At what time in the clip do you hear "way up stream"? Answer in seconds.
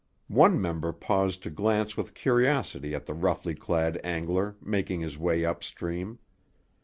5.15-6.17